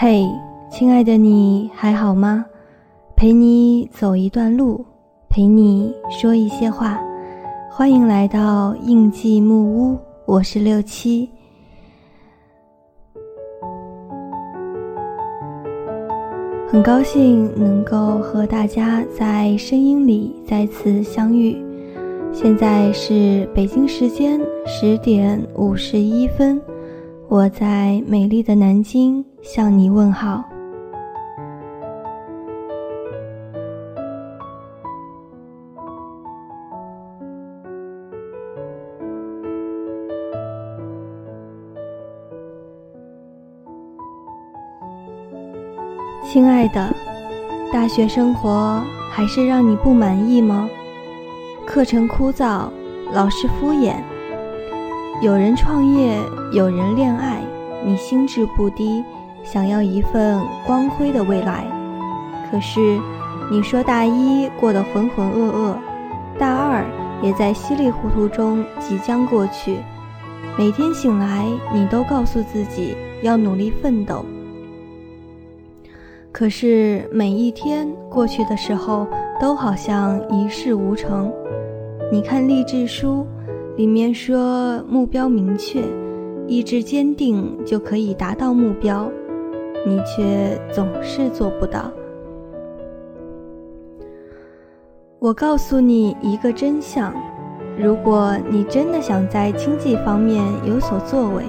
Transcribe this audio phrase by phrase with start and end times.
[0.00, 0.24] 嘿，
[0.70, 2.46] 亲爱的你还好吗？
[3.16, 4.86] 陪你走一段路，
[5.28, 7.00] 陪你说一些话。
[7.68, 11.28] 欢迎来到印记木屋，我是六七。
[16.68, 21.60] 很高兴能够和大家在声音里再次相遇。
[22.32, 26.62] 现在是北京时间十点五十一分，
[27.30, 30.42] 我在美丽的南京向你问好。
[46.24, 46.90] 亲爱的，
[47.70, 50.66] 大学生活还是让你不满意吗？
[51.66, 52.70] 课程枯燥，
[53.12, 53.96] 老师敷衍。
[55.20, 56.16] 有人创业，
[56.52, 57.42] 有人恋爱，
[57.84, 59.02] 你心智不低，
[59.42, 61.64] 想要一份光辉的未来。
[62.48, 63.00] 可是，
[63.50, 65.74] 你说大一过得浑浑噩噩，
[66.38, 66.84] 大二
[67.20, 69.78] 也在稀里糊涂中即将过去。
[70.56, 71.44] 每天醒来，
[71.74, 74.24] 你都告诉自己要努力奋斗。
[76.30, 79.04] 可是每一天过去的时候，
[79.40, 81.32] 都好像一事无成。
[82.12, 83.26] 你看励志书，
[83.78, 85.80] 里面说目标明确，
[86.48, 89.08] 意志坚定就可以达到目标，
[89.86, 91.88] 你却总是做不到。
[95.20, 97.14] 我告诉你一个真相：
[97.78, 101.44] 如果你真的想在经济方面有所作为，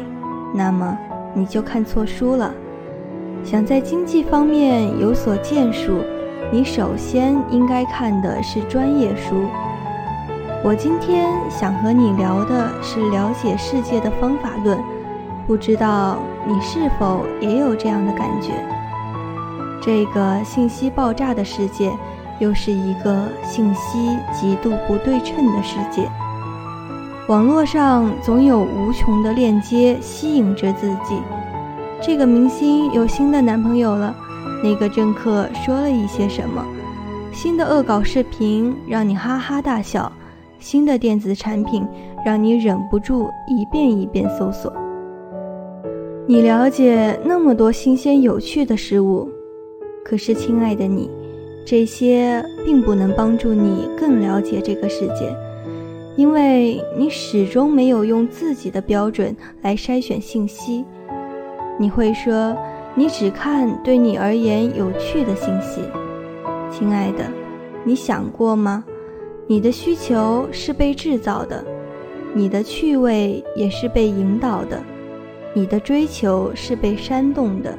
[0.54, 0.96] 那么
[1.34, 2.54] 你就看错书了。
[3.44, 5.94] 想在经济方面有所建树，
[6.52, 9.34] 你首先应该看的是专业书。
[10.62, 14.78] 我今天想和你聊的是了解世界的方法论，
[15.48, 18.52] 不知道你是否也有这样的感觉？
[19.82, 21.90] 这个信息爆炸的世界，
[22.40, 26.10] 又是一个信息极度不对称的世界。
[27.30, 31.22] 网络上总有无穷的链接吸引着自己。
[32.02, 34.14] 这个明星有新的男朋友了，
[34.62, 36.62] 那个政客说了一些什么？
[37.32, 40.12] 新的恶搞视频让你哈哈大笑，
[40.59, 41.86] 新的电子产品
[42.25, 44.71] 让你忍不住一遍一遍搜索。
[46.27, 49.27] 你了解那么多新鲜有趣的事物，
[50.05, 51.09] 可是亲爱的你，
[51.65, 55.36] 这些并不能帮助你更了解这个世界，
[56.15, 60.86] 因为你始终没有用自己的标准来筛选信息。
[61.80, 62.55] 你会说，
[62.93, 65.81] 你只看对你而言有趣的信息，
[66.70, 67.23] 亲爱的，
[67.83, 68.83] 你想过吗？
[69.52, 71.65] 你的需求是被制造的，
[72.36, 74.80] 你的趣味也是被引导的，
[75.55, 77.76] 你的追求是被煽动的。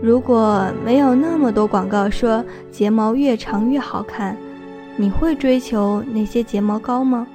[0.00, 4.34] 如果没有那么多广告说睫毛越长越好看，
[4.96, 7.26] 你会追求那些睫毛膏吗？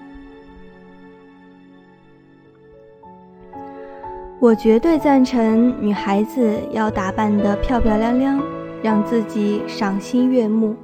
[4.39, 8.41] 我绝对赞成女孩子要打扮得漂漂亮亮，
[8.81, 10.75] 让自己赏心悦目。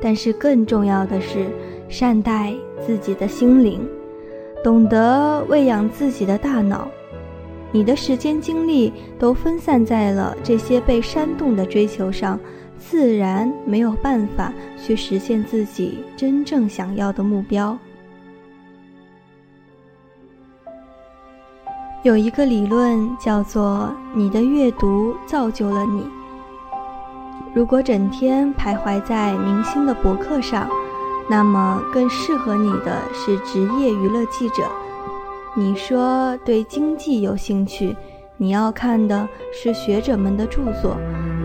[0.00, 1.46] 但是更重要的是，
[1.88, 3.86] 善待自己的心灵，
[4.62, 6.88] 懂得喂养自己的大脑。
[7.72, 12.38] 你的时间精力都分散在了这些被煽动的追求上，
[12.78, 17.76] 自然没有办法去实现自己真正想要的目标。
[22.04, 26.06] 有一个理论叫做“你的阅读造就了你”。
[27.54, 30.68] 如果整天徘徊在明星的博客上，
[31.28, 34.62] 那么更适合你的是职业娱乐记者。
[35.56, 37.96] 你说对经济有兴趣，
[38.36, 40.96] 你要看的是学者们的著作，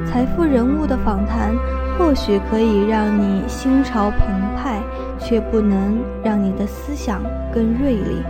[0.06, 1.56] 财富人物的访谈
[1.98, 4.20] 或许可以让你心潮澎
[4.58, 4.82] 湃，
[5.20, 7.22] 却不能让你的思想
[7.54, 8.24] 更锐利。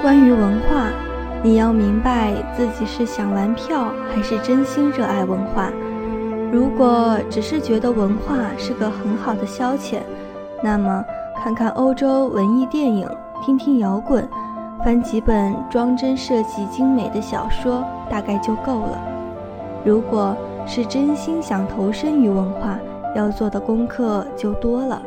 [0.00, 0.86] 关于文化，
[1.42, 5.70] 你要明白自己是想玩票还是真心热爱文化。
[6.52, 9.98] 如果只是觉得文化是个很好的消遣，
[10.62, 11.04] 那么
[11.42, 13.08] 看看欧洲文艺电影，
[13.44, 14.28] 听听摇滚，
[14.84, 18.98] 翻几本装帧设计精美的小说，大概就够了。
[19.84, 20.36] 如果
[20.66, 22.76] 是真心想投身于文化，
[23.14, 25.00] 要做的功课就多了。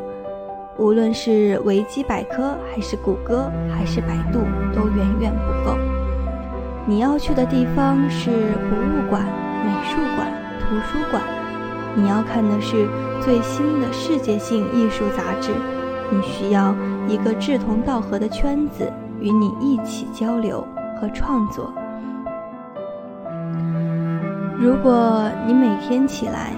[0.78, 4.40] 无论是维基百科，还是谷歌，还是百度，
[4.74, 5.76] 都远远不够。
[6.86, 8.30] 你要去的地方是
[8.70, 9.26] 博物馆、
[10.74, 11.22] 图书馆。
[11.94, 12.88] 你要看的是
[13.22, 15.52] 最新的世界性艺术杂志。
[16.10, 16.74] 你需要
[17.06, 20.66] 一个志同道合的圈子，与你一起交流
[21.00, 21.72] 和创作。
[24.58, 26.52] 如果你每天起来，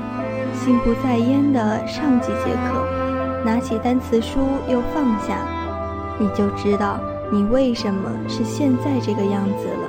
[0.54, 5.36] 心不在焉的上几节课，拿起单词书又放下，
[6.18, 6.98] 你就知道
[7.30, 9.88] 你为什么是现在这个样子了。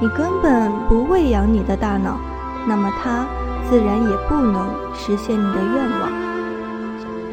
[0.00, 2.18] 你根本不喂养你的大脑，
[2.66, 3.26] 那么它
[3.70, 6.10] 自然也不能实现你的愿望。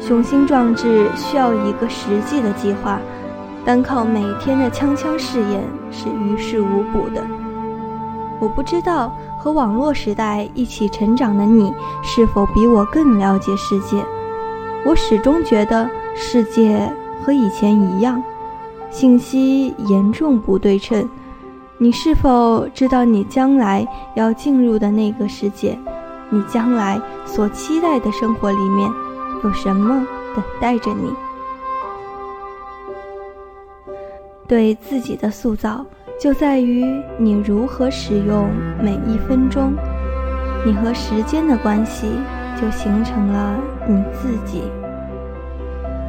[0.00, 3.00] 雄心壮志需要一个实际的计划，
[3.64, 7.26] 单靠每天的锵锵试验是于事无补的。
[8.38, 11.74] 我不知道和网络时代一起成长的你
[12.04, 14.00] 是否比我更了解世界。
[14.86, 16.88] 我始终觉得世界
[17.20, 18.22] 和以前一样，
[18.90, 21.06] 信息严重不对称。
[21.78, 25.76] 你是否知道你将来要进入的那个世界？
[26.30, 28.90] 你将来所期待的生活里面
[29.42, 31.12] 有什么等待着你？
[34.46, 35.84] 对自己的塑造。
[36.20, 36.84] 就在于
[37.16, 38.50] 你如何使用
[38.82, 39.72] 每一分钟，
[40.66, 42.08] 你和时间的关系
[42.60, 43.54] 就形成了
[43.86, 44.64] 你自己。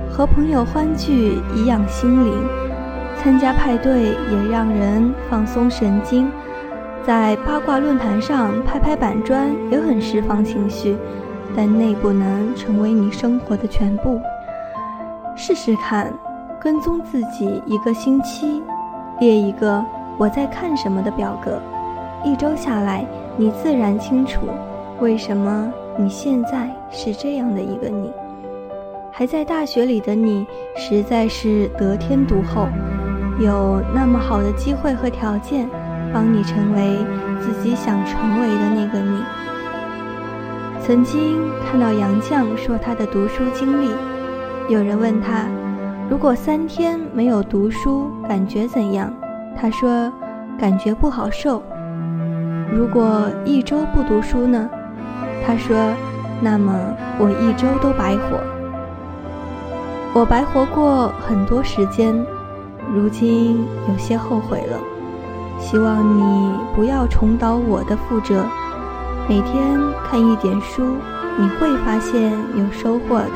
[0.10, 2.34] 和朋友欢聚颐养心灵，
[3.22, 6.28] 参加派对也让人放松神经，
[7.10, 10.96] 在八卦论坛上拍拍板砖也很释放情绪，
[11.56, 14.22] 但那不能成为你生活的全部。
[15.36, 16.14] 试试看，
[16.62, 18.62] 跟踪自己一个星期，
[19.20, 19.84] 列一个。
[20.20, 21.60] 我在看什么的表格，
[22.24, 23.04] 一周下来，
[23.38, 24.42] 你自然清楚
[25.00, 28.12] 为什么你现在是这样的一个你。
[29.12, 30.46] 还在大学里的你，
[30.76, 32.68] 实在是得天独厚，
[33.40, 35.68] 有那么好的机会和条件，
[36.14, 36.98] 帮你成为
[37.40, 39.22] 自己想成为的那个你。
[40.82, 43.92] 曾经看到杨绛说他的读书经历，
[44.70, 45.46] 有人问他，
[46.10, 49.14] 如果三天没有读书，感觉怎样？
[49.56, 50.12] 他说
[50.58, 51.62] ：“感觉不好受。
[52.74, 54.70] 如果一周不读书呢？”
[55.46, 55.76] 他说
[56.42, 56.74] ：“那么
[57.20, 58.40] 我一周都白活。
[60.14, 62.16] 我白活过很多时间，
[62.94, 64.78] 如今有些后悔了。
[65.60, 68.44] 希望你不要重蹈我的覆辙。
[69.28, 69.80] 每天
[70.10, 70.84] 看一点书，
[71.38, 73.32] 你会发现有收获的。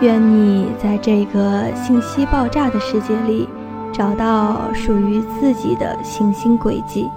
[0.00, 3.48] 愿你在这个信息爆炸的世界里。”
[3.92, 7.10] 找到属于自己的行星轨迹，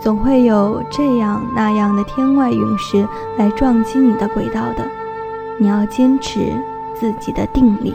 [0.00, 3.08] 总会有这样那样的天外陨石
[3.38, 4.84] 来撞击你的轨道的。
[5.56, 6.52] 你要坚持
[6.94, 7.94] 自己的定力。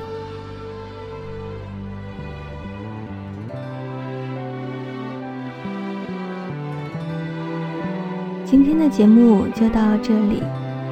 [8.46, 10.44] 今天的节目就到这里，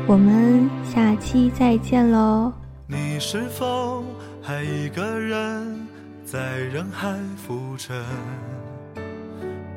[0.07, 2.51] 我们下期再见喽。
[2.87, 4.03] 你是否
[4.41, 5.87] 还一个人？
[6.25, 7.95] 在人海浮沉，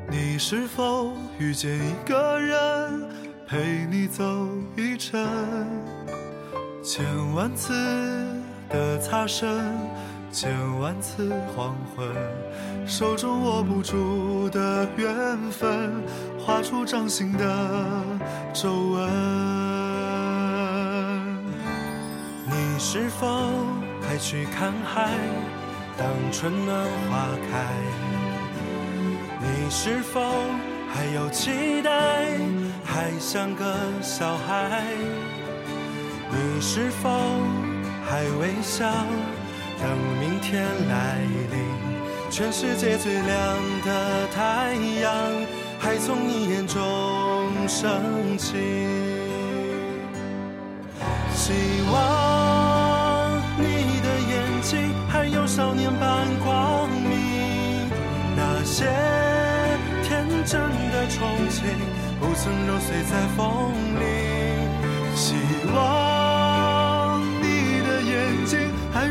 [0.09, 3.03] 你是否遇见一个人
[3.47, 4.23] 陪你走
[4.75, 5.23] 一程？
[6.81, 7.73] 千万次
[8.69, 9.47] 的擦身，
[10.31, 12.07] 千万次黄昏，
[12.85, 15.91] 手中握不住的缘分，
[16.37, 18.03] 画出掌心的
[18.53, 19.09] 皱纹。
[22.45, 23.27] 你是否
[24.01, 25.09] 还去看海？
[25.97, 27.65] 当春暖花开，
[29.41, 30.21] 你是否
[30.93, 32.37] 还有期待？
[32.85, 34.83] 还像个小孩？
[36.29, 37.09] 你是否
[38.05, 38.85] 还微笑？
[39.79, 41.19] 等明天来
[41.51, 41.57] 临，
[42.29, 45.13] 全世界最亮的太阳
[45.79, 46.77] 还从你眼中
[47.67, 48.55] 升起。
[51.33, 51.53] 希
[51.91, 53.63] 望你
[54.01, 55.37] 的眼睛还有。
[55.47, 57.89] 少年般光明，
[58.35, 58.85] 那些
[60.03, 60.59] 天真
[60.91, 61.15] 的憧
[61.49, 61.63] 憬
[62.19, 64.03] 不曾揉碎在风里。
[65.15, 65.35] 希
[65.73, 66.06] 望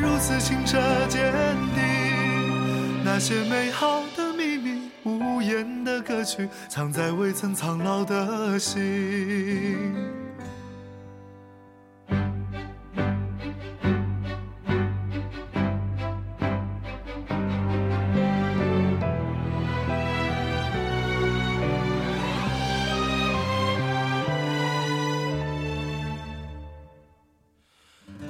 [0.00, 1.32] 如此清澈坚
[1.74, 9.94] 定，那些美好的秘密、无言的歌曲，藏在未曾苍老的心。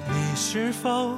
[0.09, 1.17] 你是否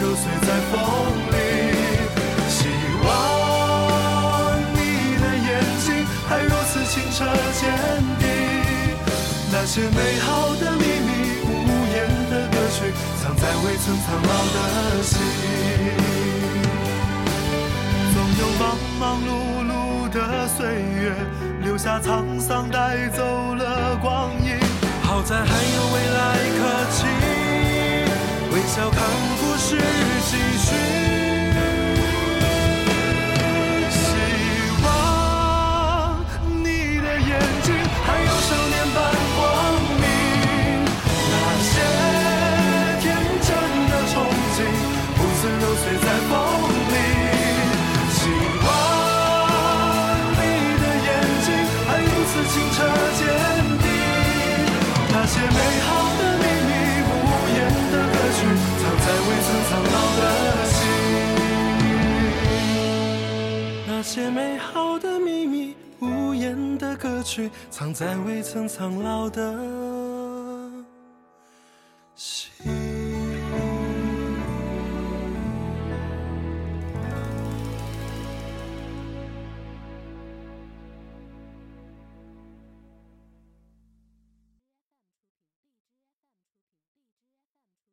[0.00, 0.74] 揉碎在风
[1.32, 1.34] 里。
[2.48, 2.58] 希
[3.04, 3.06] 望
[4.74, 4.78] 你
[5.20, 5.48] 的眼
[5.84, 5.86] 睛
[6.28, 7.24] 还如此清澈
[7.60, 7.62] 坚
[8.18, 8.24] 定，
[9.52, 11.10] 那些美好的秘密，
[11.44, 11.46] 无
[11.92, 11.96] 言
[12.30, 12.76] 的歌曲，
[13.22, 14.56] 藏在未曾苍老的
[15.02, 15.12] 心。
[18.14, 18.62] 总有忙
[18.98, 19.28] 忙碌
[19.70, 19.72] 碌
[20.10, 20.16] 的
[20.48, 21.14] 岁月，
[21.62, 24.58] 留下沧桑，带走了光阴。
[25.02, 26.18] 好在还有未来
[26.58, 26.60] 可
[26.92, 27.06] 期，
[28.78, 29.02] 要看
[29.40, 29.76] 故事
[30.30, 30.70] 继续。
[33.90, 33.98] 希
[34.84, 34.86] 望
[36.62, 36.68] 你
[37.00, 37.30] 的眼
[37.64, 37.74] 睛
[38.06, 38.96] 还有少年般
[39.34, 39.38] 光
[39.98, 40.04] 明，
[41.32, 41.34] 那
[41.66, 41.70] 些
[43.00, 43.04] 天
[43.42, 43.50] 真
[43.90, 44.14] 的憧
[44.54, 44.56] 憬
[45.16, 46.37] 不曾揉碎在风
[66.78, 69.52] 的歌曲，藏在未曾苍老的